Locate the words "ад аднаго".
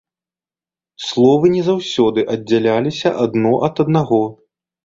3.69-4.23